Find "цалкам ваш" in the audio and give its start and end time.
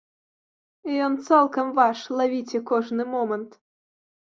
1.29-1.97